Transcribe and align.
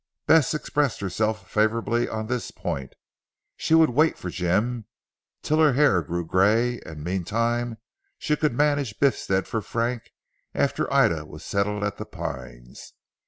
Bess 0.25 0.55
expressed 0.55 0.99
herself 0.99 1.47
favourably 1.47 2.09
on 2.09 2.25
this 2.25 2.49
point. 2.49 2.93
She 3.55 3.75
would 3.75 3.91
wait 3.91 4.17
for 4.17 4.31
Jim 4.31 4.87
till 5.43 5.59
her 5.59 5.73
hair 5.73 6.01
grew 6.01 6.25
gray, 6.25 6.79
and 6.87 7.03
meantime 7.03 7.77
she 8.17 8.35
could 8.35 8.53
manage 8.55 8.97
Biffstead 8.99 9.45
for 9.45 9.61
Frank, 9.61 10.09
after 10.55 10.91
Ida 10.91 11.27
was 11.27 11.45
settled 11.45 11.83
at 11.83 11.97
"The 11.97 12.05
Pines." 12.05 12.93